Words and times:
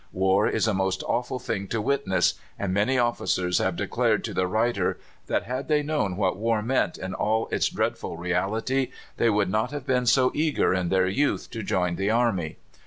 War 0.13 0.47
is 0.49 0.67
a 0.67 0.73
most 0.73 1.03
awful 1.03 1.37
thing 1.37 1.67
to 1.67 1.79
witness, 1.79 2.33
and 2.57 2.73
many 2.73 2.97
officers 2.97 3.59
have 3.59 3.75
declared 3.75 4.23
to 4.23 4.33
the 4.33 4.47
writer 4.47 4.97
that, 5.27 5.43
had 5.43 5.67
they 5.67 5.83
known 5.83 6.15
what 6.17 6.37
war 6.37 6.63
meant 6.63 6.97
in 6.97 7.13
all 7.13 7.47
its 7.51 7.69
dreadful 7.69 8.17
reality, 8.17 8.89
they 9.17 9.29
would 9.29 9.51
not 9.51 9.69
have 9.69 9.85
been 9.85 10.07
so 10.07 10.31
eager 10.33 10.73
in 10.73 10.89
their 10.89 11.05
youth 11.05 11.51
to 11.51 11.61
join 11.61 11.97
the 11.97 12.09
army. 12.09 12.57